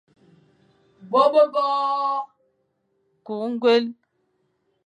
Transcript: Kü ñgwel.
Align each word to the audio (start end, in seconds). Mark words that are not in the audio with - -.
Kü 3.25 3.33
ñgwel. 3.51 3.85